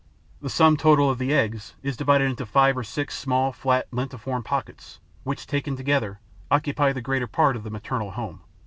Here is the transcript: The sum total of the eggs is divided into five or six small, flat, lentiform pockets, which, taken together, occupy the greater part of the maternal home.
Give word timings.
The 0.41 0.49
sum 0.49 0.77
total 0.77 1.11
of 1.11 1.19
the 1.19 1.31
eggs 1.31 1.75
is 1.83 1.95
divided 1.95 2.25
into 2.27 2.43
five 2.43 2.75
or 2.75 2.83
six 2.83 3.15
small, 3.15 3.51
flat, 3.53 3.87
lentiform 3.91 4.43
pockets, 4.43 4.99
which, 5.21 5.45
taken 5.45 5.75
together, 5.75 6.19
occupy 6.49 6.91
the 6.91 7.01
greater 7.05 7.27
part 7.27 7.55
of 7.55 7.61
the 7.63 7.69
maternal 7.69 8.09
home. 8.09 8.41